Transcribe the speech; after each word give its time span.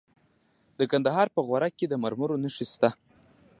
د 0.79 0.81
کندهار 0.91 1.27
په 1.35 1.41
غورک 1.47 1.73
کې 1.79 1.85
د 1.89 1.93
مرمرو 2.03 2.41
نښې 2.43 2.65
شته. 2.71 2.89